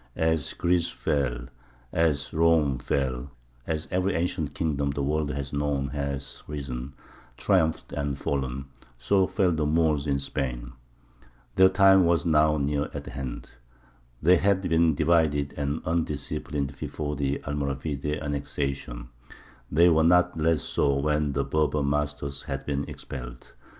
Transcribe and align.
As 0.15 0.53
Greece 0.53 0.89
fell, 0.89 1.45
as 1.93 2.33
Rome 2.33 2.79
fell, 2.79 3.29
as 3.67 3.87
every 3.91 4.15
ancient 4.15 4.55
kingdom 4.55 4.89
the 4.89 5.03
world 5.03 5.29
has 5.29 5.53
known 5.53 5.89
has 5.89 6.41
risen, 6.47 6.95
triumphed, 7.37 7.93
and 7.93 8.17
fallen, 8.17 8.65
so 8.97 9.27
fell 9.27 9.51
the 9.51 9.67
Moors 9.67 10.07
in 10.07 10.17
Spain. 10.17 10.73
Their 11.55 11.69
time 11.69 12.03
was 12.05 12.25
now 12.25 12.57
near 12.57 12.89
at 12.95 13.05
hand. 13.05 13.51
They 14.23 14.37
had 14.37 14.63
been 14.63 14.95
divided 14.95 15.53
and 15.55 15.83
undisciplined 15.85 16.75
before 16.79 17.15
the 17.15 17.37
Almoravide 17.45 18.23
annexation: 18.23 19.09
they 19.71 19.89
were 19.89 20.01
not 20.03 20.35
less 20.35 20.63
so 20.63 20.95
when 20.95 21.33
their 21.33 21.43
Berber 21.43 21.83
masters 21.83 22.41
had 22.49 22.65
been 22.65 22.85
expelled. 22.89 23.53